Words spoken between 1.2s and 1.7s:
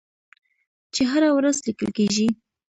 ورځ